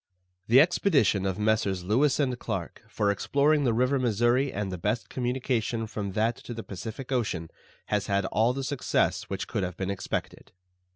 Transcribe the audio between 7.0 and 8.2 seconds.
Ocean has